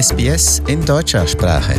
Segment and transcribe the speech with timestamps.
[0.00, 1.74] SBS in deutscher Sprache.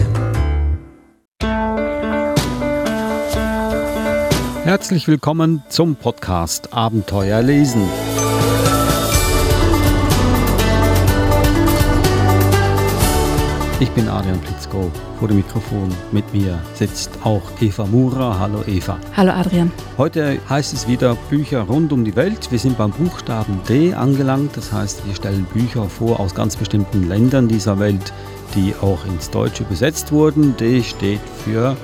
[4.65, 7.87] Herzlich willkommen zum Podcast Abenteuer lesen.
[13.81, 14.91] Ich bin Adrian Plitzko.
[15.19, 18.37] Vor dem Mikrofon mit mir sitzt auch Eva Mura.
[18.37, 18.99] Hallo Eva.
[19.15, 19.71] Hallo Adrian.
[19.97, 22.51] Heute heißt es wieder Bücher rund um die Welt.
[22.51, 24.57] Wir sind beim Buchstaben D angelangt.
[24.57, 28.11] Das heißt, wir stellen Bücher vor aus ganz bestimmten Ländern dieser Welt,
[28.53, 30.57] die auch ins Deutsche übersetzt wurden.
[30.57, 31.77] D steht für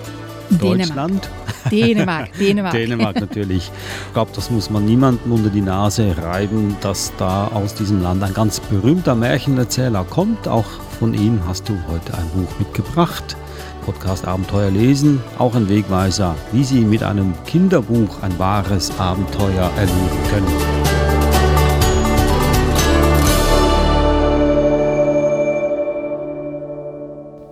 [0.49, 1.29] Deutschland.
[1.71, 2.29] Dänemark.
[2.39, 2.73] Dänemark.
[2.73, 3.71] Dänemark natürlich.
[4.07, 8.23] Ich glaube, das muss man niemandem unter die Nase reiben, dass da aus diesem Land
[8.23, 10.47] ein ganz berühmter Märchenerzähler kommt.
[10.47, 10.65] Auch
[10.99, 13.35] von ihm hast du heute ein Buch mitgebracht.
[13.85, 20.23] Podcast Abenteuer lesen, auch ein Wegweiser, wie Sie mit einem Kinderbuch ein wahres Abenteuer erleben
[20.31, 20.64] können.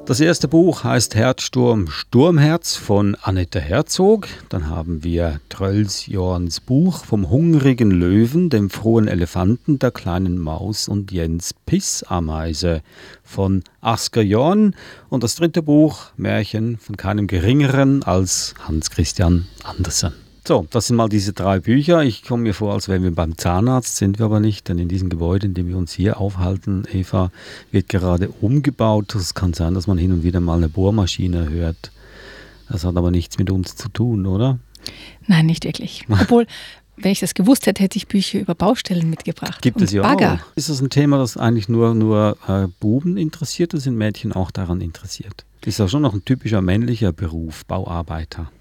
[0.06, 4.28] Das erste Buch heißt Herzsturm Sturmherz von Annette Herzog.
[4.50, 10.90] Dann haben wir Trölls Jorns Buch vom hungrigen Löwen, dem frohen Elefanten, der kleinen Maus
[10.90, 12.82] und Jens Pissameise
[13.24, 14.76] von Asker Jorn.
[15.08, 20.23] Und das dritte Buch Märchen von keinem geringeren als Hans Christian Andersen.
[20.46, 22.04] So, das sind mal diese drei Bücher.
[22.04, 24.90] Ich komme mir vor, als wären wir beim Zahnarzt, sind wir aber nicht, denn in
[24.90, 27.32] diesem Gebäude, in dem wir uns hier aufhalten, Eva,
[27.72, 29.16] wird gerade umgebaut.
[29.16, 31.94] Es kann sein, dass man hin und wieder mal eine Bohrmaschine hört.
[32.68, 34.60] Das hat aber nichts mit uns zu tun, oder?
[35.28, 36.06] Nein, nicht wirklich.
[36.10, 36.46] Obwohl,
[36.98, 39.62] wenn ich das gewusst hätte, hätte ich Bücher über Baustellen mitgebracht.
[39.62, 40.42] Gibt es ja Bagger.
[40.42, 40.58] auch.
[40.58, 44.52] Ist das ein Thema, das eigentlich nur, nur äh, Buben interessiert oder sind Mädchen auch
[44.52, 45.46] daran interessiert?
[45.62, 48.52] Das ist ja schon noch ein typischer männlicher Beruf, Bauarbeiter.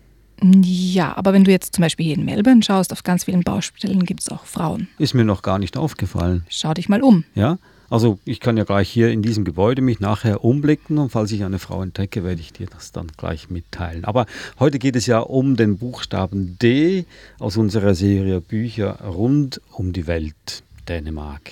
[0.41, 4.05] Ja, aber wenn du jetzt zum Beispiel hier in Melbourne schaust, auf ganz vielen Baustellen
[4.05, 4.89] gibt es auch Frauen.
[4.99, 6.45] Ist mir noch gar nicht aufgefallen.
[6.49, 7.25] Schau dich mal um.
[7.35, 7.59] Ja,
[7.93, 11.45] also ich kann ja gleich hier in diesem Gebäude mich nachher umblicken und falls ich
[11.45, 14.07] eine Frau entdecke, werde ich dir das dann gleich mitteilen.
[14.07, 14.25] Aber
[14.59, 17.05] heute geht es ja um den Buchstaben D
[17.39, 21.51] aus unserer Serie Bücher rund um die Welt, Dänemark.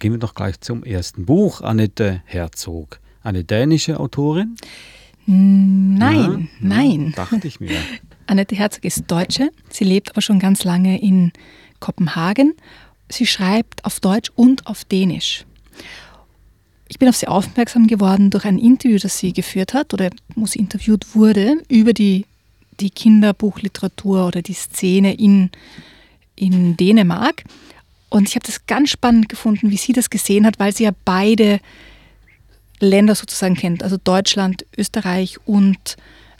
[0.00, 4.56] Gehen wir doch gleich zum ersten Buch, Annette Herzog, eine dänische Autorin.
[5.26, 7.12] Nein, ja, nein.
[7.16, 7.76] Dachte ich mir.
[8.26, 9.50] Annette Herzog ist Deutsche.
[9.70, 11.32] Sie lebt aber schon ganz lange in
[11.80, 12.54] Kopenhagen.
[13.10, 15.44] Sie schreibt auf Deutsch und auf Dänisch.
[16.88, 20.46] Ich bin auf sie aufmerksam geworden durch ein Interview, das sie geführt hat oder wo
[20.46, 22.26] sie interviewt wurde über die,
[22.80, 25.50] die Kinderbuchliteratur oder die Szene in,
[26.36, 27.44] in Dänemark.
[28.10, 30.92] Und ich habe das ganz spannend gefunden, wie sie das gesehen hat, weil sie ja
[31.04, 31.60] beide
[32.80, 35.96] Länder sozusagen kennt, also Deutschland, Österreich und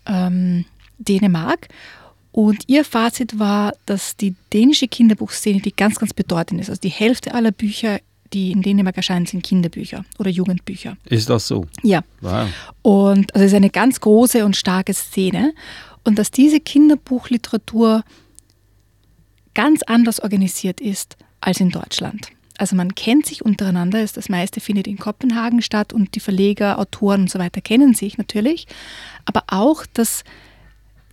[0.07, 0.65] ähm,
[0.99, 1.69] Dänemark.
[2.33, 6.69] Und ihr Fazit war, dass die dänische Kinderbuchszene die ganz, ganz bedeutend ist.
[6.69, 8.01] Also die Hälfte aller Bücher,
[8.33, 10.97] die in Dänemark erscheinen, sind Kinderbücher oder Jugendbücher.
[11.05, 11.67] Ist das so?
[11.83, 12.03] Ja.
[12.21, 12.49] Wow.
[12.83, 15.55] Und also es ist eine ganz große und starke Szene.
[16.03, 18.03] Und dass diese Kinderbuchliteratur
[19.55, 22.29] ganz anders organisiert ist als in Deutschland.
[22.59, 27.23] Also man kennt sich untereinander, das meiste findet in Kopenhagen statt und die Verleger, Autoren
[27.23, 28.67] und so weiter kennen sich natürlich.
[29.25, 30.23] Aber auch, dass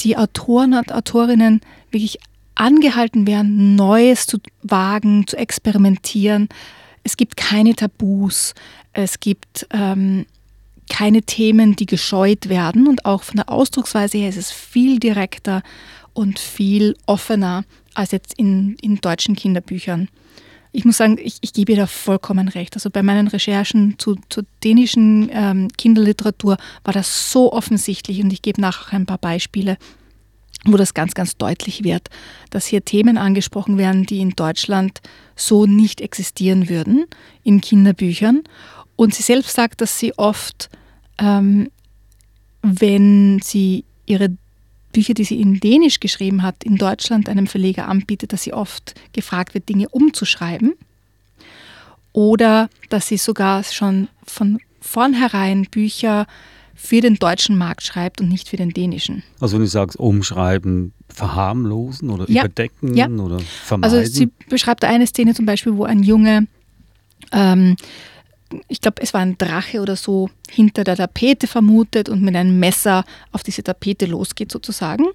[0.02, 2.20] die Autoren und Autorinnen wirklich
[2.56, 6.50] angehalten werden, Neues zu wagen, zu experimentieren.
[7.04, 8.54] Es gibt keine Tabus,
[8.94, 10.26] es gibt ähm,
[10.90, 15.64] keine Themen, die gescheut werden und auch von der Ausdrucksweise her ist es viel direkter
[16.14, 17.64] und viel offener
[17.94, 20.10] als jetzt in, in deutschen Kinderbüchern
[20.72, 22.76] ich muss sagen, ich, ich gebe ihr da vollkommen recht.
[22.76, 28.42] Also bei meinen Recherchen zu, zur dänischen ähm, Kinderliteratur war das so offensichtlich und ich
[28.42, 29.78] gebe nachher ein paar Beispiele,
[30.66, 32.10] wo das ganz, ganz deutlich wird,
[32.52, 35.02] dass hier Themen angesprochen werden, die in Deutschland
[35.36, 37.06] so nicht existieren würden
[37.44, 38.44] in Kinderbüchern.
[38.96, 40.70] Und sie selbst sagt, dass sie oft,
[41.18, 41.70] ähm,
[42.62, 44.38] wenn sie ihre
[44.92, 48.96] Bücher, die sie in Dänisch geschrieben hat, in Deutschland einem Verleger anbietet, dass sie oft
[49.14, 50.74] gefragt wird, Dinge umzuschreiben.
[52.14, 56.28] Oder dass sie sogar schon von vornherein Bücher
[56.76, 59.24] für den deutschen Markt schreibt und nicht für den dänischen.
[59.40, 63.08] Also wenn du sagst, umschreiben, verharmlosen oder ja, überdecken ja.
[63.08, 63.98] oder vermeiden?
[63.98, 66.48] Also sie beschreibt eine Szene zum Beispiel, wo ein Junge
[67.32, 67.76] ähm,
[68.68, 72.60] ich glaube, es war ein Drache oder so, hinter der Tapete vermutet und mit einem
[72.60, 75.06] Messer auf diese Tapete losgeht sozusagen,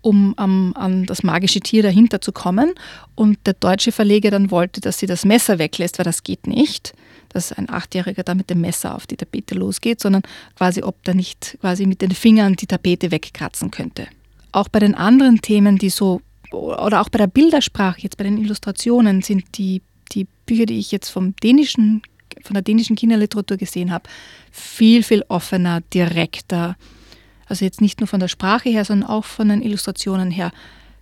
[0.00, 2.72] um um, an das magische Tier dahinter zu kommen.
[3.14, 6.94] Und der deutsche Verleger dann wollte, dass sie das Messer weglässt, weil das geht nicht,
[7.30, 10.22] dass ein Achtjähriger da mit dem Messer auf die Tapete losgeht, sondern
[10.56, 14.06] quasi, ob der nicht quasi mit den Fingern die Tapete wegkratzen könnte.
[14.50, 18.36] Auch bei den anderen Themen, die so, oder auch bei der Bildersprache, jetzt bei den
[18.36, 19.80] Illustrationen, sind die,
[20.12, 22.02] die Bücher, die ich jetzt vom dänischen
[22.44, 24.08] von der dänischen Kinderliteratur gesehen habe,
[24.50, 26.76] viel, viel offener, direkter.
[27.46, 30.52] Also jetzt nicht nur von der Sprache her, sondern auch von den Illustrationen her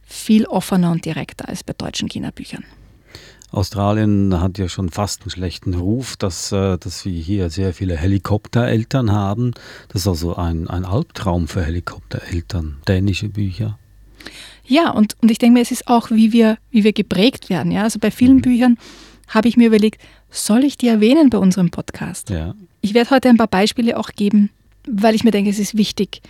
[0.03, 2.65] viel offener und direkter als bei deutschen Kinderbüchern.
[3.53, 7.97] Australien hat ja schon fast einen schlechten Ruf, dass, äh, dass wir hier sehr viele
[7.97, 9.53] Helikoptereltern haben.
[9.89, 13.79] Das ist also ein, ein Albtraum für Helikoptereltern, dänische Bücher.
[14.65, 17.73] Ja, und, und ich denke mir, es ist auch, wie wir, wie wir geprägt werden.
[17.73, 17.83] Ja?
[17.83, 18.43] Also bei vielen mhm.
[18.43, 18.79] Büchern
[19.31, 20.01] habe ich mir überlegt,
[20.31, 22.31] soll ich die erwähnen bei unserem Podcast?
[22.31, 22.55] Ja.
[22.83, 24.51] Ich werde heute ein paar Beispiele auch geben,
[24.87, 26.21] weil ich mir denke, es ist wichtig,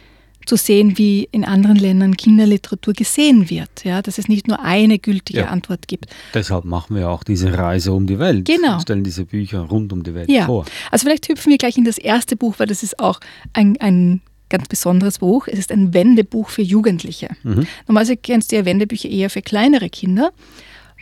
[0.46, 3.84] zu sehen, wie in anderen Ländern Kinderliteratur gesehen wird.
[3.84, 5.46] Ja, dass es nicht nur eine gültige ja.
[5.46, 6.06] Antwort gibt.
[6.34, 8.46] Deshalb machen wir auch diese Reise um die Welt.
[8.46, 8.74] Genau.
[8.74, 10.46] Und stellen diese Bücher rund um die Welt ja.
[10.46, 10.64] vor.
[10.90, 13.20] Also vielleicht hüpfen wir gleich in das erste Buch, weil das ist auch
[13.52, 15.46] ein, ein ganz besonderes Buch.
[15.46, 17.28] Es ist ein Wendebuch für Jugendliche.
[17.42, 17.66] Mhm.
[17.86, 20.32] Normalerweise kennst du ja Wendebücher eher für kleinere Kinder.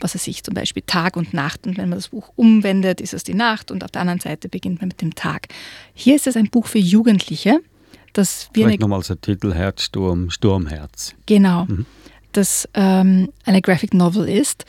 [0.00, 1.66] Was er sich zum Beispiel Tag und Nacht.
[1.66, 4.48] Und wenn man das Buch umwendet, ist es die Nacht und auf der anderen Seite
[4.48, 5.48] beginnt man mit dem Tag.
[5.94, 7.60] Hier ist es ein Buch für Jugendliche
[8.12, 11.14] dass wir Vielleicht nochmal der Titel Herzsturm, Sturmherz.
[11.26, 11.86] Genau, mhm.
[12.32, 14.64] das ähm, eine Graphic Novel ist.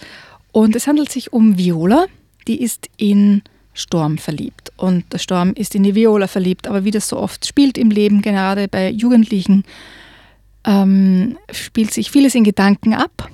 [0.52, 2.06] Und es handelt sich um Viola,
[2.48, 3.42] die ist in
[3.74, 4.72] Sturm verliebt.
[4.78, 6.68] Und der Sturm ist in die Viola verliebt.
[6.68, 9.64] Aber wie das so oft spielt im Leben, gerade bei Jugendlichen,
[10.66, 13.30] ähm, spielt sich vieles in Gedanken ab,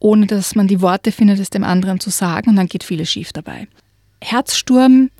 [0.00, 2.50] ohne dass man die Worte findet, es dem anderen zu sagen.
[2.50, 3.68] Und dann geht vieles schief dabei.
[4.20, 5.10] Herzsturm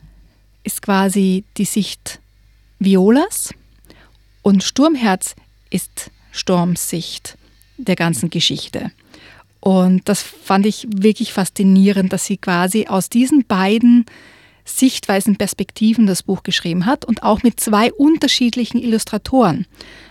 [0.65, 2.21] ist quasi die Sicht
[2.79, 3.55] Violas
[4.43, 5.35] und Sturmherz
[5.71, 7.37] ist Storms Sicht
[7.77, 8.93] der ganzen Geschichte.
[9.61, 14.07] Und das fand ich wirklich faszinierend, dass sie quasi aus diesen beiden
[14.69, 19.67] Sichtweisen, Perspektiven das Buch geschrieben hat und auch mit zwei unterschiedlichen Illustratoren.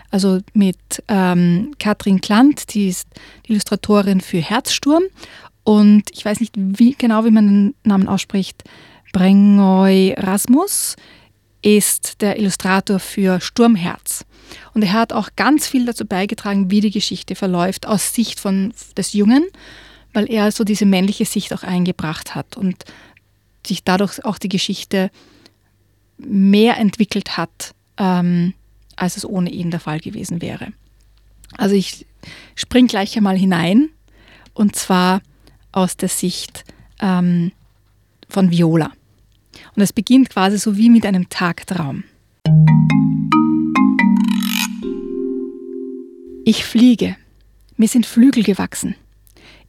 [0.09, 0.77] Also mit
[1.07, 3.07] ähm, Katrin Klant, die ist
[3.45, 5.03] Illustratorin für Herzsturm
[5.63, 8.63] und ich weiß nicht wie genau, wie man den Namen ausspricht,
[9.11, 10.95] Brengoy Rasmus
[11.61, 14.25] ist der Illustrator für Sturmherz.
[14.73, 18.73] Und er hat auch ganz viel dazu beigetragen, wie die Geschichte verläuft, aus Sicht von,
[18.95, 19.45] des Jungen,
[20.13, 22.85] weil er so diese männliche Sicht auch eingebracht hat und
[23.67, 25.11] sich dadurch auch die Geschichte
[26.17, 28.53] mehr entwickelt hat, ähm,
[28.95, 30.73] als es ohne ihn der Fall gewesen wäre.
[31.57, 32.05] Also ich
[32.55, 33.89] spring gleich einmal hinein
[34.53, 35.21] und zwar
[35.71, 36.65] aus der Sicht
[36.99, 37.51] ähm,
[38.29, 38.91] von Viola.
[39.75, 42.03] Und es beginnt quasi so wie mit einem Tagtraum.
[46.45, 47.17] Ich fliege.
[47.75, 48.95] Mir sind Flügel gewachsen.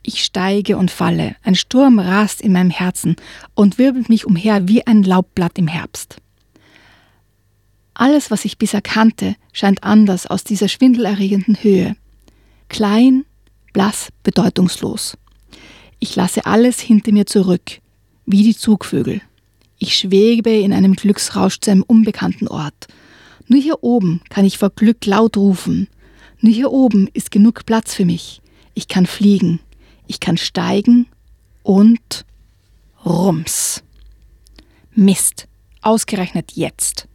[0.03, 1.37] Ich steige und falle.
[1.43, 3.17] Ein Sturm rast in meinem Herzen
[3.55, 6.17] und wirbelt mich umher wie ein Laubblatt im Herbst.
[7.95, 11.97] Alles, was ich bisher kannte, scheint anders aus dieser schwindelerregenden Höhe.
[12.69, 13.25] Klein,
[13.73, 15.19] blass, bedeutungslos.
[15.99, 17.81] Ich lasse alles hinter mir zurück,
[18.25, 19.21] wie die Zugvögel.
[19.79, 22.87] Ich schwebe in einem Glücksrausch zu einem unbekannten Ort.
[23.49, 25.89] Nur hier oben kann ich vor Glück laut rufen.
[26.41, 28.41] Nur hier oben ist genug Platz für mich.
[28.75, 29.61] Ich kann fliegen.
[30.09, 31.07] Ich kann steigen
[31.63, 32.25] und
[33.05, 33.85] Rums.
[34.93, 35.47] Mist.
[35.83, 37.07] Ausgerechnet jetzt.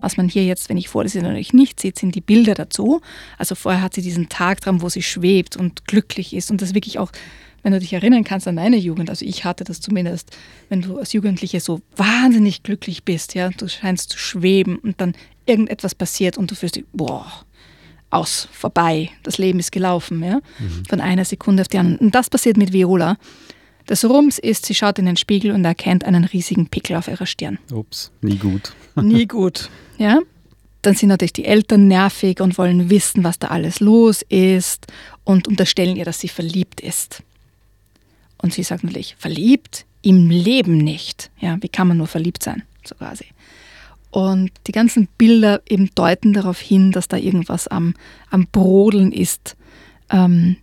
[0.00, 3.00] Was man hier jetzt, wenn ich vorlese, natürlich nicht sieht, sind die Bilder dazu.
[3.36, 6.98] Also vorher hat sie diesen Tagtraum, wo sie schwebt und glücklich ist und das wirklich
[6.98, 7.10] auch,
[7.62, 10.36] wenn du dich erinnern kannst an deine Jugend, also ich hatte das zumindest,
[10.68, 15.14] wenn du als Jugendliche so wahnsinnig glücklich bist, ja, du scheinst zu schweben und dann
[15.46, 17.44] irgendetwas passiert und du fühlst dich, boah,
[18.10, 20.84] aus, vorbei, das Leben ist gelaufen, ja, mhm.
[20.88, 22.02] von einer Sekunde auf die andere.
[22.02, 23.16] Und das passiert mit Viola.
[23.88, 27.24] Das Rums ist, sie schaut in den Spiegel und erkennt einen riesigen Pickel auf ihrer
[27.24, 27.58] Stirn.
[27.72, 28.74] Ups, nie gut.
[28.96, 30.18] nie gut, ja.
[30.82, 34.88] Dann sind natürlich die Eltern nervig und wollen wissen, was da alles los ist
[35.24, 37.22] und unterstellen ihr, dass sie verliebt ist.
[38.36, 39.86] Und sie sagt natürlich, verliebt?
[40.02, 41.30] Im Leben nicht.
[41.40, 42.64] Ja, wie kann man nur verliebt sein?
[42.84, 43.24] So quasi.
[44.10, 47.94] Und die ganzen Bilder eben deuten darauf hin, dass da irgendwas am,
[48.30, 49.56] am Brodeln ist.
[50.10, 50.56] Ähm,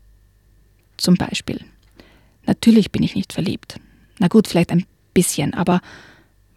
[0.98, 1.66] zum Beispiel.
[2.46, 3.80] Natürlich bin ich nicht verliebt.
[4.20, 5.82] Na gut, vielleicht ein bisschen, aber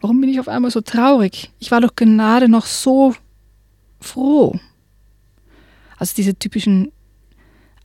[0.01, 1.51] warum bin ich auf einmal so traurig?
[1.59, 3.15] Ich war doch gerade noch so
[4.01, 4.59] froh.
[5.97, 6.93] Also diese typischen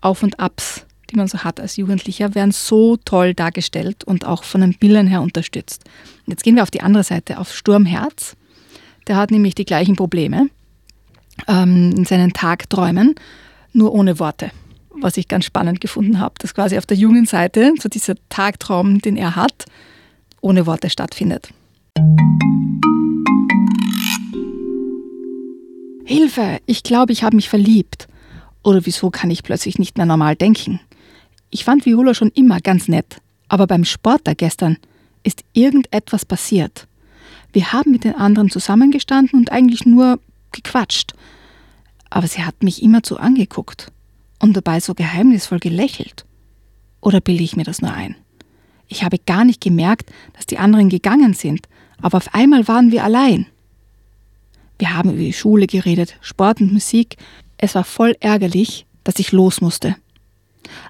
[0.02, 4.44] Auf und Abs, die man so hat als Jugendlicher, werden so toll dargestellt und auch
[4.44, 5.84] von den Bildern her unterstützt.
[6.26, 8.36] Und jetzt gehen wir auf die andere Seite, auf Sturmherz.
[9.08, 10.50] Der hat nämlich die gleichen Probleme
[11.48, 13.16] ähm, in seinen Tagträumen,
[13.74, 14.52] nur ohne Worte
[15.02, 19.00] was ich ganz spannend gefunden habe, dass quasi auf der jungen Seite so dieser Tagtraum,
[19.00, 19.66] den er hat,
[20.42, 21.50] ohne Worte stattfindet.
[26.06, 28.08] Hilfe, ich glaube, ich habe mich verliebt.
[28.64, 30.80] Oder wieso kann ich plötzlich nicht mehr normal denken?
[31.50, 34.78] Ich fand Viola schon immer ganz nett, aber beim Sport da gestern
[35.24, 36.88] ist irgendetwas passiert.
[37.52, 40.20] Wir haben mit den anderen zusammengestanden und eigentlich nur
[40.52, 41.14] gequatscht.
[42.10, 43.92] Aber sie hat mich immerzu angeguckt
[44.44, 46.26] und dabei so geheimnisvoll gelächelt.
[47.00, 48.18] Oder bilde ich mir das nur ein?
[48.90, 51.70] Ich habe gar nicht gemerkt, dass die anderen gegangen sind,
[52.02, 53.46] aber auf einmal waren wir allein.
[54.78, 57.16] Wir haben über die Schule geredet, Sport und Musik.
[57.58, 59.96] Es war voll ärgerlich, dass ich los musste.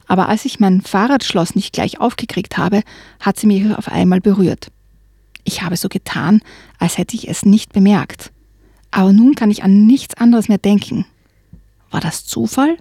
[0.08, 2.82] Aber als ich mein Fahrradschloss nicht gleich aufgekriegt habe,
[3.20, 4.72] hat sie mich auf einmal berührt.
[5.44, 6.42] Ich habe so getan,
[6.80, 8.32] als hätte ich es nicht bemerkt.
[8.90, 11.06] Aber nun kann ich an nichts anderes mehr denken.
[11.92, 12.78] War das Zufall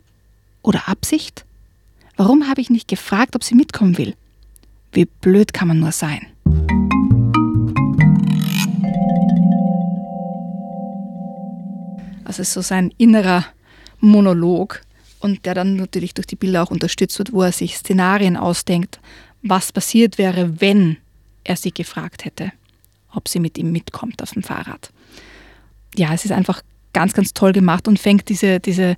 [0.62, 1.45] oder Absicht?
[2.16, 4.14] Warum habe ich nicht gefragt, ob sie mitkommen will?
[4.92, 6.26] Wie blöd kann man nur sein?
[12.25, 13.45] Also es ist so sein innerer
[14.00, 14.83] Monolog
[15.21, 19.00] und der dann natürlich durch die Bilder auch unterstützt wird, wo er sich Szenarien ausdenkt,
[19.42, 20.97] was passiert wäre, wenn
[21.45, 22.52] er sie gefragt hätte,
[23.12, 24.90] ob sie mit ihm mitkommt auf dem Fahrrad.
[25.97, 28.97] Ja, es ist einfach ganz, ganz toll gemacht und fängt diese, diese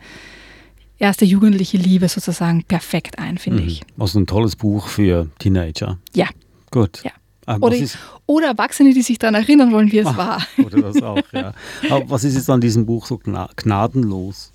[0.98, 3.68] erste jugendliche Liebe sozusagen perfekt ein, finde mhm.
[3.68, 3.82] ich.
[3.98, 5.98] Also ein tolles Buch für Teenager.
[6.14, 6.28] Ja.
[6.70, 7.02] Gut.
[7.04, 7.12] Ja.
[7.46, 7.76] Ähm, oder,
[8.26, 10.46] oder, Erwachsene, die sich daran erinnern wollen, wie es Ach, war.
[10.64, 11.52] Oder das auch, ja.
[11.90, 14.52] Aber was ist jetzt an diesem Buch so gnadenlos?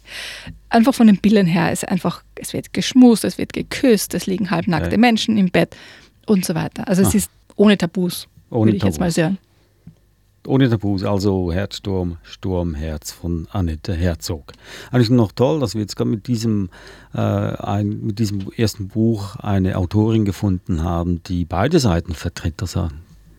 [0.69, 4.49] Einfach von den Bildern her ist einfach, es wird geschmust, es wird geküsst, es liegen
[4.49, 4.97] halbnackte ja.
[4.97, 5.75] Menschen im Bett
[6.25, 6.87] und so weiter.
[6.87, 7.15] Also es Ach.
[7.15, 8.95] ist ohne Tabus, ohne würde ich Tabus.
[8.95, 9.37] jetzt mal sagen.
[10.47, 14.53] Ohne Tabus, also Herzsturm, Sturmherz von Annette Herzog.
[14.91, 16.69] Eigentlich noch toll, dass wir jetzt gerade mit diesem,
[17.13, 22.89] äh, ein, mit diesem ersten Buch eine Autorin gefunden haben, die beide Seiten vertritt, also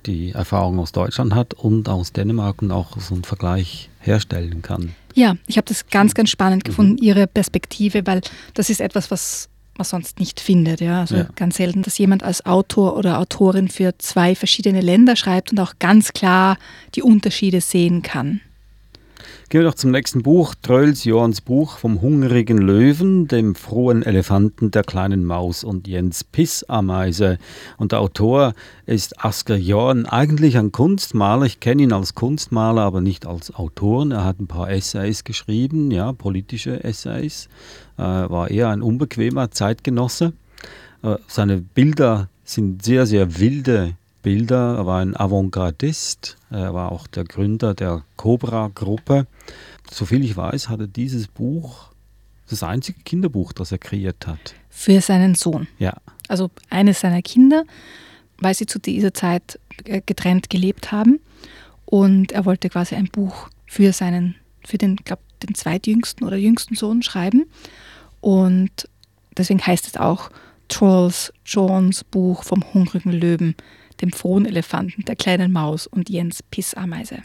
[0.06, 4.94] die Erfahrung aus Deutschland hat und aus Dänemark und auch so einen Vergleich herstellen kann.
[5.14, 7.02] Ja, ich habe das ganz, ganz spannend gefunden, mhm.
[7.02, 8.22] ihre Perspektive, weil
[8.54, 9.49] das ist etwas, was
[9.80, 10.80] man sonst nicht findet.
[10.80, 11.00] Ja?
[11.00, 11.28] Also ja.
[11.36, 15.74] ganz selten, dass jemand als Autor oder Autorin für zwei verschiedene Länder schreibt und auch
[15.78, 16.58] ganz klar
[16.94, 18.40] die Unterschiede sehen kann.
[19.50, 24.70] Gehen wir doch zum nächsten Buch, Trölls Johans Buch vom hungrigen Löwen, dem frohen Elefanten,
[24.70, 27.36] der kleinen Maus und Jens Pissameise.
[27.76, 28.52] Und der Autor
[28.86, 31.46] ist Asker Jorn, eigentlich ein Kunstmaler.
[31.46, 34.08] Ich kenne ihn als Kunstmaler, aber nicht als Autor.
[34.12, 37.48] Er hat ein paar Essays geschrieben, ja, politische Essays.
[38.00, 40.32] Äh, war eher ein unbequemer Zeitgenosse.
[41.02, 44.76] Äh, seine Bilder sind sehr, sehr wilde Bilder.
[44.78, 46.38] Er war ein Avantgardist.
[46.48, 49.26] Er war auch der Gründer der Cobra-Gruppe.
[49.90, 51.90] Soviel ich weiß, hat er dieses Buch,
[52.48, 54.54] das einzige Kinderbuch, das er kreiert hat.
[54.70, 55.68] Für seinen Sohn.
[55.78, 55.92] Ja.
[56.26, 57.64] Also eines seiner Kinder,
[58.38, 61.20] weil sie zu dieser Zeit äh, getrennt gelebt haben.
[61.84, 66.74] Und er wollte quasi ein Buch für seinen, für den, glaube den zweitjüngsten oder jüngsten
[66.74, 67.46] Sohn schreiben.
[68.20, 68.88] Und
[69.36, 70.30] deswegen heißt es auch
[70.68, 73.54] Trolls Johns Buch vom hungrigen Löwen
[74.00, 77.22] dem Frohnelefanten, der kleinen Maus und Jens Pissameise.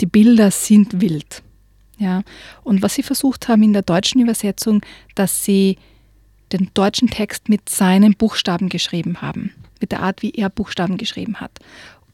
[0.00, 1.42] Die Bilder sind wild.
[1.98, 2.22] Ja,
[2.64, 4.82] und was sie versucht haben in der deutschen Übersetzung,
[5.14, 5.78] dass sie
[6.52, 11.40] den deutschen Text mit seinen Buchstaben geschrieben haben, mit der Art, wie er Buchstaben geschrieben
[11.40, 11.52] hat,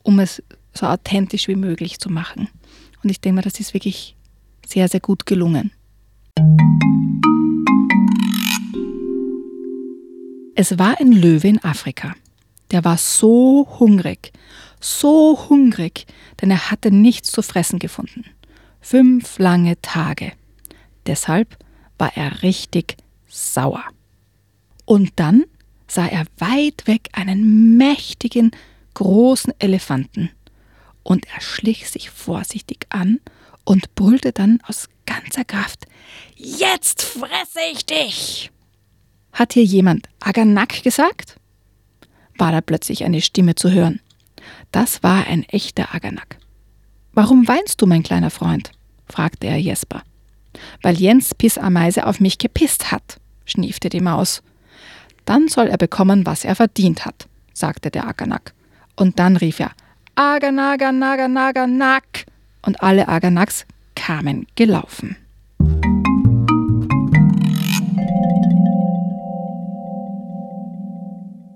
[0.03, 0.43] um es
[0.75, 2.49] so authentisch wie möglich zu machen.
[3.03, 4.15] Und ich denke mal, das ist wirklich
[4.71, 5.73] sehr, sehr gut gelungen.
[10.55, 12.15] Es war ein Löwe in Afrika
[12.71, 14.33] der war so hungrig,
[14.81, 16.07] so hungrig,
[16.41, 18.25] denn er hatte nichts zu fressen gefunden.
[18.81, 20.33] Fünf lange Tage.
[21.07, 21.57] Deshalb
[21.99, 22.97] war er richtig
[23.29, 23.85] sauer.
[24.85, 25.45] Und dann
[25.87, 28.53] sah er weit weg einen mächtigen,
[28.95, 30.31] großen Elefanten.
[31.03, 33.21] Und er schlich sich vorsichtig an
[33.71, 35.87] und brüllte dann aus ganzer Kraft:
[36.35, 38.51] Jetzt fresse ich dich!
[39.33, 41.37] Hat hier jemand Aganak gesagt?
[42.37, 44.01] war da plötzlich eine Stimme zu hören.
[44.73, 46.39] Das war ein echter Aganak.
[47.13, 48.73] Warum weinst du, mein kleiner Freund?
[49.07, 50.03] fragte er Jesper.
[50.83, 54.43] Weil Jens Pissameise auf mich gepisst hat, schniefte die Maus.
[55.27, 58.53] Dann soll er bekommen, was er verdient hat, sagte der Aganak.
[58.97, 59.71] Und dann rief er
[60.17, 62.27] Aganaganaganaganak
[62.63, 65.17] und alle Aganaks kamen gelaufen.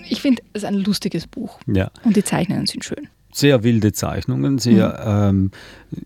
[0.09, 1.59] Ich finde es ein lustiges Buch.
[1.67, 1.91] Ja.
[2.05, 3.09] Und die Zeichnungen sind schön.
[3.33, 5.51] Sehr wilde Zeichnungen, sehr, mhm.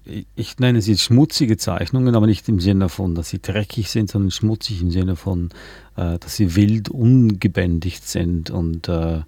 [0.06, 4.10] ähm, ich nenne sie schmutzige Zeichnungen, aber nicht im Sinne von, dass sie dreckig sind,
[4.10, 5.50] sondern schmutzig im Sinne von,
[5.96, 9.20] äh, dass sie wild ungebändigt sind und äh,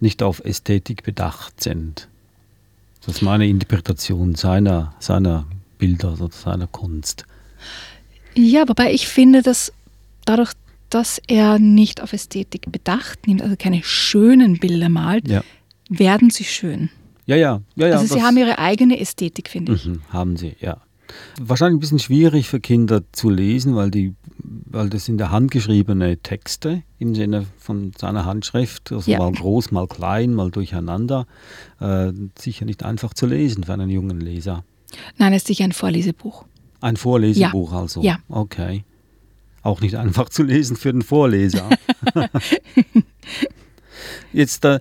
[0.00, 2.08] nicht auf Ästhetik bedacht sind.
[3.06, 5.46] Das ist meine Interpretation seiner, seiner
[5.78, 7.24] Bilder, also seiner Kunst.
[8.34, 9.72] Ja, wobei ich finde, dass
[10.24, 10.52] dadurch,
[10.90, 15.42] dass er nicht auf Ästhetik Bedacht nimmt, also keine schönen Bilder malt, Ja.
[15.88, 16.90] werden sie schön.
[17.26, 17.98] Ja, ja, ja, ja.
[17.98, 19.86] also sie haben ihre eigene Ästhetik, finde ich.
[19.86, 20.78] Mhm, haben sie, ja.
[21.40, 26.18] Wahrscheinlich ein bisschen schwierig für Kinder zu lesen, weil, die, weil das sind ja handgeschriebene
[26.18, 29.18] Texte im Sinne von seiner Handschrift, also Ja.
[29.18, 31.26] mal groß, mal klein, mal durcheinander.
[31.80, 34.64] Äh, sicher nicht einfach zu lesen für einen jungen Leser.
[35.18, 36.44] Nein, es ist sicher ein Vorlesebuch.
[36.80, 38.02] Ein Vorlesebuch also?
[38.02, 38.18] Ja.
[38.28, 38.84] Okay.
[39.62, 41.68] Auch nicht einfach zu lesen für den Vorleser.
[44.32, 44.78] Jetzt, äh,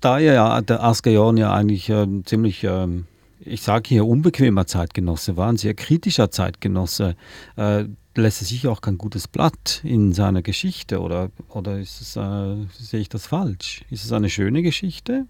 [0.00, 3.06] da ja der Asgayon ja eigentlich ähm, ziemlich, ähm,
[3.44, 7.16] ich sage hier, unbequemer Zeitgenosse war, ein sehr kritischer Zeitgenosse,
[7.56, 7.84] äh,
[8.14, 12.66] lässt er sich auch kein gutes Blatt in seiner Geschichte oder, oder ist es, äh,
[12.78, 13.84] sehe ich das falsch?
[13.90, 15.26] Ist es eine schöne Geschichte?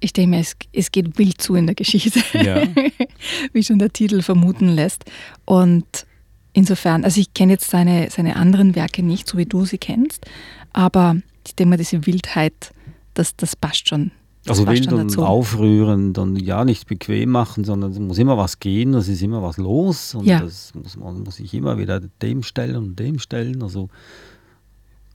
[0.00, 2.62] Ich denke mir, es, es geht wild zu in der Geschichte, Ja.
[3.52, 5.04] wie schon der Titel vermuten lässt.
[5.44, 6.06] Und
[6.52, 10.26] insofern, also ich kenne jetzt seine, seine anderen Werke nicht, so wie du sie kennst,
[10.72, 12.72] aber ich denke mal, diese Wildheit,
[13.14, 14.12] das, das passt schon.
[14.46, 15.24] Also wild und dazu.
[15.24, 19.42] aufrührend und ja, nicht bequem machen, sondern es muss immer was gehen, es ist immer
[19.42, 20.40] was los und Ja.
[20.40, 23.62] das muss, man muss sich immer wieder dem stellen und dem stellen.
[23.62, 23.88] Also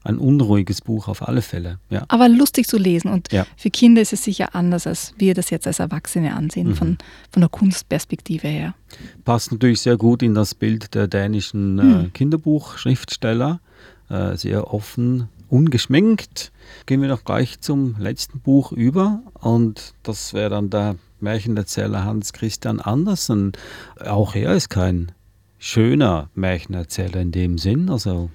[0.04, 1.78] ein unruhiges Buch auf alle Fälle.
[1.88, 2.04] Ja.
[2.08, 3.46] Aber lustig zu lesen und Ja.
[3.56, 6.74] für Kinder ist es sicher anders, als wir das jetzt als Erwachsene ansehen, Mhm.
[6.74, 6.98] von,
[7.30, 8.74] von der Kunstperspektive her.
[9.24, 12.12] Passt natürlich sehr gut in das Bild der dänischen äh, Hm.
[12.12, 13.60] Kinderbuchschriftsteller.
[14.10, 16.50] Äh, sehr offen, ungeschminkt.
[16.86, 22.32] Gehen wir doch gleich zum letzten Buch über und das wäre dann der Märchenerzähler Hans
[22.32, 23.52] Christian Andersen.
[24.04, 25.12] Auch er ist kein
[25.58, 27.88] schöner Märchenerzähler in dem Sinn.
[27.88, 28.30] Also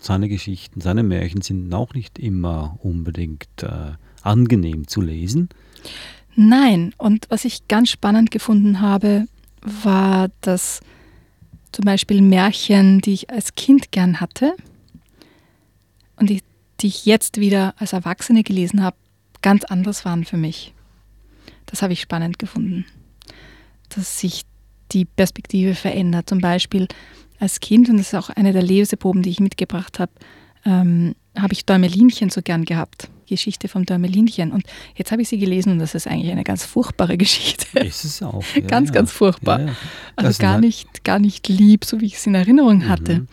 [0.00, 5.50] seine Geschichten, seine Märchen sind auch nicht immer unbedingt äh, angenehm zu lesen.
[6.34, 9.26] Nein, und was ich ganz spannend gefunden habe,
[9.60, 10.80] war, dass
[11.70, 14.54] zum Beispiel Märchen, die ich als Kind gern hatte
[16.16, 16.40] und die,
[16.82, 18.96] die ich jetzt wieder als Erwachsene gelesen habe,
[19.40, 20.72] ganz anders waren für mich.
[21.66, 22.84] Das habe ich spannend gefunden,
[23.88, 24.42] dass sich
[24.90, 26.28] die Perspektive verändert.
[26.28, 26.88] Zum Beispiel
[27.38, 30.12] als Kind, und das ist auch eine der Leseproben, die ich mitgebracht habe,
[30.64, 33.08] ähm, habe ich Däumelinchen so gern gehabt.
[33.26, 34.52] Geschichte vom Däumelinchen.
[34.52, 37.78] Und jetzt habe ich sie gelesen und das ist eigentlich eine ganz furchtbare Geschichte.
[37.78, 38.44] Ist es auch.
[38.54, 38.94] Ja, ganz, ja.
[38.94, 39.60] ganz furchtbar.
[39.60, 39.76] Ja.
[40.16, 43.20] Also gar nicht, gar nicht lieb, so wie ich es in Erinnerung hatte.
[43.20, 43.28] Mhm.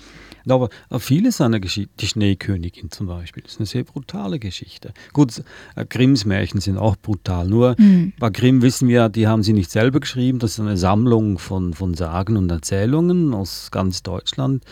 [0.47, 4.93] Aber viele seiner Geschichten, die Schneekönigin zum Beispiel, ist eine sehr brutale Geschichte.
[5.13, 5.43] Gut,
[5.75, 7.47] äh, Grimms Märchen sind auch brutal.
[7.47, 8.13] Nur Mhm.
[8.19, 10.39] bei Grimm wissen wir, die haben sie nicht selber geschrieben.
[10.39, 14.63] Das ist eine Sammlung von, von Sagen und Erzählungen aus ganz Deutschland.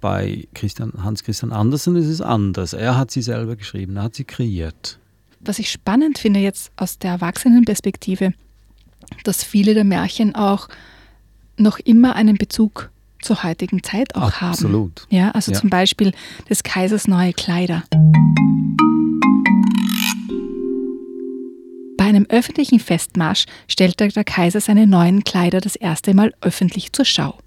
[0.00, 2.72] Bei Christian, Hans Christian Andersen ist es anders.
[2.74, 4.98] Er hat sie selber geschrieben, er hat sie kreiert.
[5.40, 8.32] Was ich spannend finde jetzt aus der Erwachsenenperspektive,
[9.24, 10.68] dass viele der Märchen auch
[11.58, 12.90] noch immer einen Bezug
[13.22, 14.50] zur heutigen Zeit auch haben.
[14.50, 15.06] Absolut.
[15.10, 15.60] Ja, also Ja.
[15.60, 16.12] zum Beispiel
[16.48, 17.84] des Kaisers neue Kleider.
[21.96, 27.04] Bei einem öffentlichen Festmarsch stellte der Kaiser seine neuen Kleider das erste Mal öffentlich zur
[27.04, 27.38] Schau.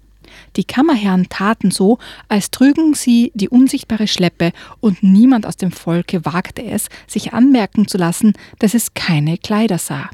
[0.56, 6.24] Die Kammerherren taten so, als trügen sie die unsichtbare Schleppe, und niemand aus dem Volke
[6.24, 10.10] wagte es, sich anmerken zu lassen, dass es keine Kleider sah.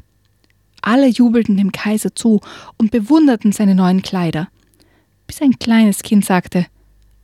[0.81, 2.39] Alle jubelten dem Kaiser zu
[2.77, 4.47] und bewunderten seine neuen Kleider
[5.27, 6.65] bis ein kleines Kind sagte,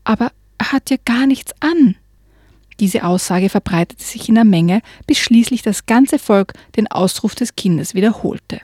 [0.03, 1.95] aber er hat ja gar nichts an.
[2.79, 7.55] Diese Aussage verbreitete sich in der Menge, bis schließlich das ganze Volk den Ausruf des
[7.55, 8.59] Kindes wiederholte.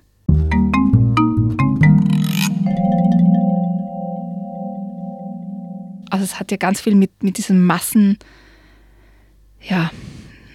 [6.12, 8.17] Also es hat ja ganz viel mit, mit diesen Massen,
[9.62, 9.91] ja,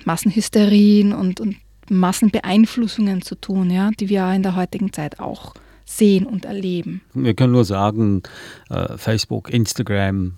[0.05, 1.57] Massenhysterien und, und
[1.89, 7.03] Massenbeeinflussungen zu tun, ja, die wir in der heutigen Zeit auch sehen und erleben.
[7.13, 8.23] Wir können nur sagen,
[8.71, 10.35] äh, Facebook, Instagram,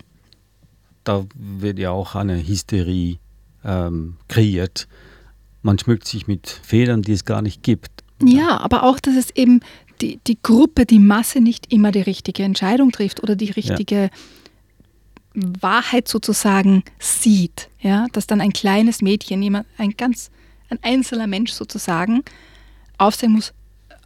[1.05, 3.19] da wird ja auch eine Hysterie
[3.65, 4.89] ähm, kreiert.
[5.63, 8.05] Man schmückt sich mit Federn, die es gar nicht gibt.
[8.23, 9.61] Ja, aber auch, dass es eben
[10.01, 14.11] die, die Gruppe, die Masse nicht immer die richtige Entscheidung trifft oder die richtige
[15.35, 17.69] Wahrheit sozusagen sieht.
[17.81, 20.31] Ja, dass dann ein kleines Mädchen, jemand, ein ganz,
[20.71, 22.23] ein einzelner Mensch sozusagen,
[22.99, 23.53] aufsehen muss,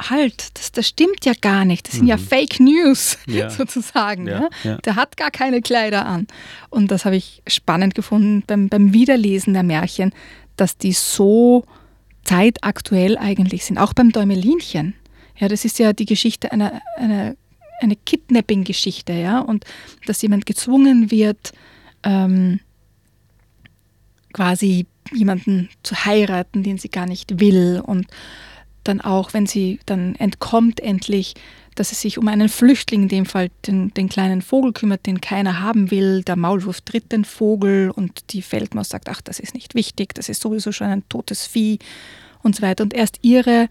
[0.08, 1.86] halt, das, das stimmt ja gar nicht.
[1.88, 3.50] Das sind ja Fake News Ja.
[3.50, 4.26] sozusagen.
[4.26, 4.76] Ja, Ja, ja.
[4.78, 6.26] Der hat gar keine Kleider an.
[6.70, 10.12] Und das habe ich spannend gefunden beim, beim Wiederlesen der Märchen,
[10.56, 11.64] dass die so
[12.24, 13.78] zeitaktuell eigentlich sind.
[13.78, 14.94] Auch beim Däumelinchen.
[15.38, 17.34] Ja, das ist ja die Geschichte einer, einer
[17.82, 19.64] eine Kidnapping-Geschichte, ja, und
[20.06, 21.52] dass jemand gezwungen wird,
[22.02, 22.60] ähm,
[24.32, 28.06] quasi jemanden zu heiraten, den sie gar nicht will und
[28.84, 31.34] dann auch, wenn sie dann entkommt endlich,
[31.74, 35.20] dass es sich um einen Flüchtling, in dem Fall den, den kleinen Vogel kümmert, den
[35.20, 36.22] keiner haben will.
[36.22, 40.28] Der Maulwurf tritt den Vogel und die Feldmaus sagt, ach, das ist nicht wichtig, das
[40.28, 41.78] ist sowieso schon ein totes Vieh
[42.42, 42.82] und so weiter.
[42.82, 43.68] Und erst ihre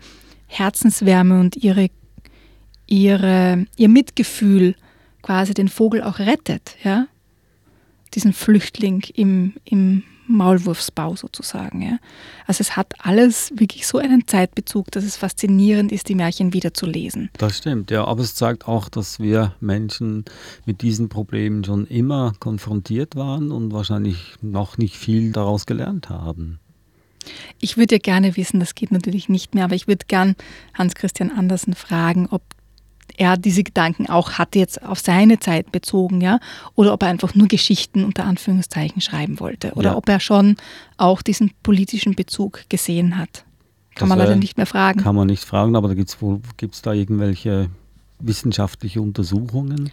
[0.48, 1.90] Herzenswärme und ihre,
[2.88, 4.76] ihre, ihr Mitgefühl
[5.22, 7.08] quasi den Vogel auch rettet, ja,
[8.14, 11.82] diesen Flüchtling im, im Maulwurfsbau sozusagen.
[11.82, 11.98] Ja.
[12.46, 16.74] Also es hat alles wirklich so einen Zeitbezug, dass es faszinierend ist, die Märchen wieder
[16.74, 17.30] zu lesen.
[17.38, 20.26] Das stimmt, ja, aber es zeigt auch, dass wir Menschen
[20.66, 26.60] mit diesen Problemen schon immer konfrontiert waren und wahrscheinlich noch nicht viel daraus gelernt haben.
[27.60, 30.36] Ich würde ja gerne wissen, das geht natürlich nicht mehr, aber ich würde gern
[30.74, 32.42] Hans Christian Andersen fragen, ob
[33.20, 36.40] er diese Gedanken auch hatte, jetzt auf seine Zeit bezogen, ja,
[36.76, 39.98] oder ob er einfach nur Geschichten unter Anführungszeichen schreiben wollte, oder ja.
[39.98, 40.56] ob er schon
[40.98, 43.44] auch diesen politischen Bezug gesehen hat.
[43.96, 45.02] Kann das man leider nicht mehr fragen.
[45.02, 46.16] Kann man nicht fragen, aber da gibt
[46.74, 47.70] es da irgendwelche
[48.20, 49.92] wissenschaftliche Untersuchungen,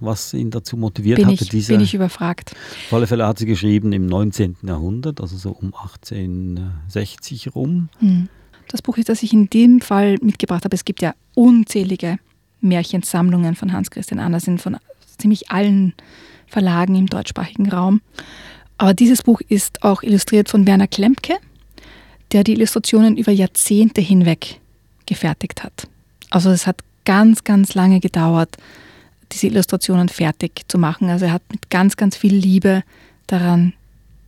[0.00, 1.44] was ihn dazu motiviert bin hatte.
[1.44, 2.54] Ich, diese, bin ich überfragt.
[2.86, 4.56] Auf alle Fälle hat sie geschrieben im 19.
[4.62, 7.88] Jahrhundert, also so um 1860 rum.
[7.98, 8.28] Hm.
[8.68, 10.74] Das Buch ist, das ich in dem Fall mitgebracht habe.
[10.74, 12.18] Es gibt ja unzählige
[12.64, 14.76] Märchensammlungen von Hans Christian Andersen, von
[15.18, 15.94] ziemlich allen
[16.46, 18.00] Verlagen im deutschsprachigen Raum.
[18.78, 21.36] Aber dieses Buch ist auch illustriert von Werner Klempke,
[22.32, 24.60] der die Illustrationen über Jahrzehnte hinweg
[25.06, 25.88] gefertigt hat.
[26.30, 28.56] Also es hat ganz, ganz lange gedauert,
[29.32, 31.10] diese Illustrationen fertig zu machen.
[31.10, 32.82] Also er hat mit ganz, ganz viel Liebe
[33.26, 33.74] daran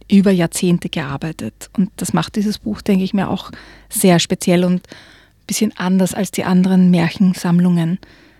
[0.08, 1.70] über Jahrzehnte gearbeitet.
[1.76, 3.50] Und das macht dieses Buch, denke ich mir, auch
[3.88, 7.98] sehr speziell und ein bisschen anders als die anderen Märchensammlungen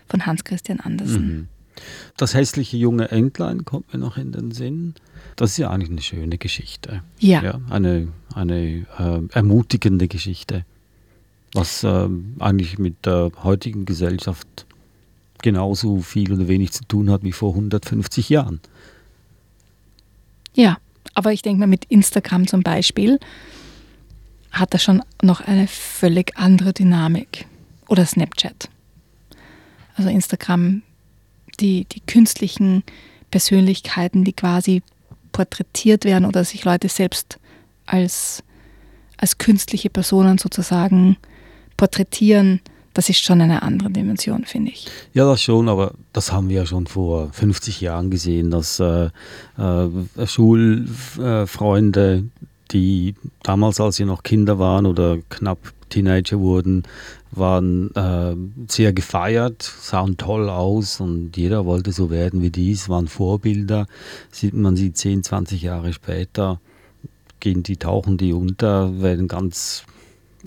[0.09, 1.27] von Hans Christian Andersen.
[1.27, 1.49] Mhm.
[2.17, 4.95] Das hässliche junge Entlein kommt mir noch in den Sinn.
[5.37, 7.03] Das ist ja eigentlich eine schöne Geschichte.
[7.19, 7.43] Ja.
[7.43, 10.65] ja eine eine äh, ermutigende Geschichte,
[11.53, 14.67] was äh, eigentlich mit der heutigen Gesellschaft
[15.43, 18.61] genauso viel oder wenig zu tun hat wie vor 150 Jahren.
[20.55, 20.79] Ja,
[21.15, 23.19] aber ich denke mal, mit Instagram zum Beispiel
[24.51, 27.47] hat er schon noch eine völlig andere Dynamik.
[27.89, 28.69] Oder Snapchat
[29.97, 30.83] also Instagram,
[31.61, 32.85] die, die künstlichen
[33.31, 34.83] Persönlichkeiten, die quasi
[35.33, 37.39] porträtiert werden oder sich Leute selbst
[37.87, 38.43] als,
[39.17, 41.17] als künstliche Personen sozusagen
[41.77, 42.61] porträtieren,
[42.95, 44.87] das ist schon eine andere Dimension, finde ich.
[45.13, 49.11] Ja, das schon, aber das haben wir ja schon vor 50 Jahren gesehen, dass äh,
[49.59, 52.25] äh, Schulfreunde,
[52.71, 56.83] die damals, als sie noch Kinder waren oder knapp Teenager wurden,
[57.31, 58.35] waren äh,
[58.69, 63.87] sehr gefeiert, sahen toll aus und jeder wollte so werden wie dies, waren Vorbilder.
[64.31, 66.61] Sieht man sie 10, 20 Jahre später,
[67.41, 69.85] gehen die, tauchen die unter, werden ganz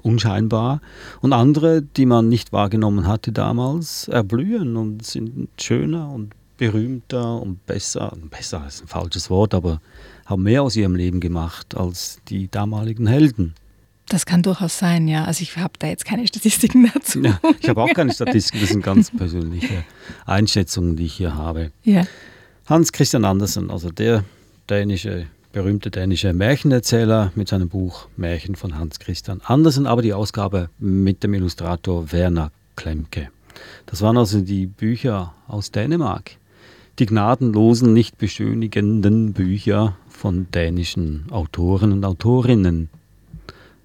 [0.04, 0.82] unscheinbar.
[1.22, 7.66] Und andere, die man nicht wahrgenommen hatte damals, erblühen und sind schöner und berühmter und
[7.66, 8.16] besser.
[8.30, 9.82] Besser ist ein falsches Wort, aber
[10.26, 13.56] haben mehr aus ihrem Leben gemacht als die damaligen Helden.
[14.10, 15.26] Das kann durchaus sein, ja.
[15.26, 17.22] Also ich habe da jetzt keine Statistiken dazu.
[17.22, 19.84] Ja, ich habe auch keine Statistiken, das sind ganz persönliche
[20.26, 21.72] Einschätzungen, die ich hier habe.
[21.84, 22.06] Ja.
[22.66, 24.24] Hans Christian Andersen, also der
[24.70, 30.70] dänische, berühmte dänische Märchenerzähler mit seinem Buch Märchen von Hans Christian Andersen, aber die Ausgabe
[30.78, 33.30] mit dem Illustrator Werner Klemke.
[33.86, 36.32] Das waren also die Bücher aus Dänemark.
[37.00, 42.90] Die gnadenlosen, nicht beschönigenden Bücher von dänischen Autoren und Autorinnen.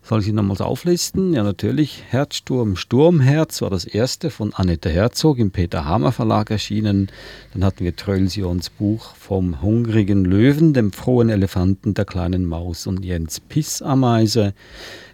[0.06, 1.32] Soll ich sie nochmals auflisten?
[1.32, 2.02] Ja, natürlich.
[2.10, 7.08] Herzsturm, Sturmherz war das erste von Annette Herzog im Peter Hamer Verlag erschienen.
[7.54, 13.02] Dann hatten wir Trölsions Buch vom hungrigen Löwen, dem frohen Elefanten, der kleinen Maus und
[13.02, 14.52] Jens Pissameise.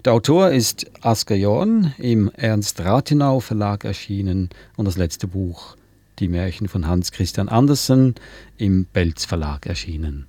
[0.04, 5.76] Der Autor ist Asker Jorn im Ernst Rathenau Verlag erschienen und das letzte Buch,
[6.18, 8.16] Die Märchen von Hans Christian Andersen,
[8.58, 10.26] im Belz Verlag erschienen.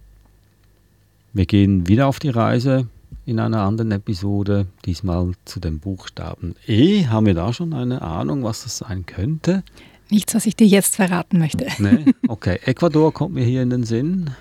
[1.33, 2.85] Wir gehen wieder auf die Reise
[3.25, 7.05] in einer anderen Episode, diesmal zu dem Buchstaben E.
[7.07, 9.63] Haben wir da schon eine Ahnung, was das sein könnte?
[10.09, 11.67] Nichts, was ich dir jetzt verraten möchte.
[11.79, 12.13] Nee?
[12.27, 14.31] Okay, Ecuador kommt mir hier in den Sinn.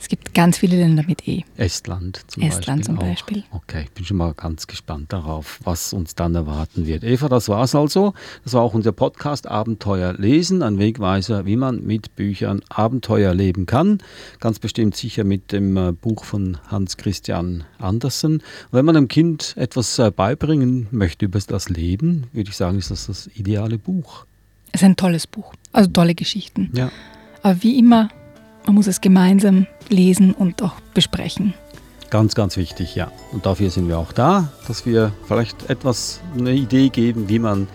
[0.00, 1.44] Es gibt ganz viele Länder mit E.
[1.56, 2.84] Estland zum Estland Beispiel.
[2.84, 3.44] zum Beispiel.
[3.50, 7.02] Okay, ich bin schon mal ganz gespannt darauf, was uns dann erwarten wird.
[7.02, 8.14] Eva, das war es also.
[8.44, 13.66] Das war auch unser Podcast Abenteuer lesen, ein Wegweiser, wie man mit Büchern Abenteuer leben
[13.66, 13.98] kann.
[14.38, 18.34] Ganz bestimmt sicher mit dem äh, Buch von Hans Christian Andersen.
[18.34, 22.78] Und wenn man einem Kind etwas äh, beibringen möchte über das Leben, würde ich sagen,
[22.78, 24.26] ist das das ideale Buch.
[24.70, 26.70] Es ist ein tolles Buch, also tolle Geschichten.
[26.74, 26.90] Ja.
[27.42, 28.10] Aber wie immer
[28.68, 31.54] man muss es gemeinsam lesen und auch besprechen.
[32.10, 33.10] Ganz, ganz wichtig, ja.
[33.32, 37.66] Und dafür sind wir auch da, dass wir vielleicht etwas eine Idee geben, wie man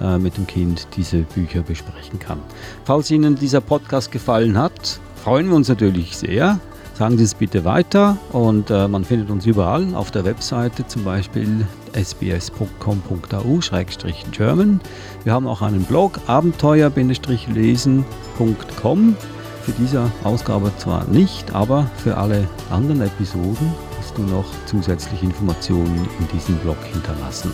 [0.00, 2.40] äh, mit dem Kind diese Bücher besprechen kann.
[2.84, 6.58] Falls Ihnen dieser Podcast gefallen hat, freuen wir uns natürlich sehr.
[6.94, 11.04] Sagen Sie es bitte weiter und äh, man findet uns überall auf der Webseite, zum
[11.04, 14.80] Beispiel sbs.com.au-german.
[15.22, 19.16] Wir haben auch einen Blog abenteuer-lesen.com.
[19.62, 26.08] Für diese Ausgabe zwar nicht, aber für alle anderen Episoden hast du noch zusätzliche Informationen
[26.18, 27.52] in diesem Blog hinterlassen.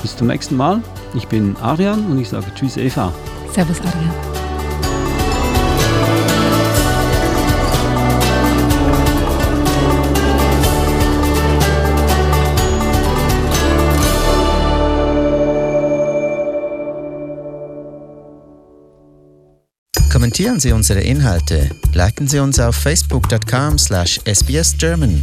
[0.00, 0.82] Bis zum nächsten Mal.
[1.14, 3.12] Ich bin Arian und ich sage Tschüss Eva.
[3.52, 4.29] Servus Arian.
[20.40, 25.22] Kommentieren Sie unsere Inhalte, liken Sie uns auf facebook.com/sbsgerman